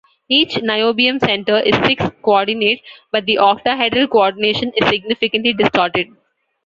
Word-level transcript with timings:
Each 0.27 0.55
niobium 0.55 1.19
centre 1.23 1.59
is 1.59 1.75
six-coordinate, 1.85 2.81
but 3.11 3.25
the 3.27 3.35
octahedral 3.35 4.09
coordination 4.09 4.71
is 4.75 4.87
significantly 4.89 5.53
distorted. 5.53 6.07